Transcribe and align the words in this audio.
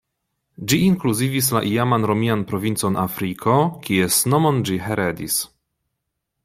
Ĝi 0.71 0.77
inkluzivis 0.85 1.49
la 1.57 1.61
iaman 1.73 2.07
romian 2.13 2.45
provincon 2.53 2.99
Afriko, 3.03 3.59
kies 3.89 4.19
nomon 4.35 4.63
ĝi 4.71 4.81
heredis. 4.87 5.37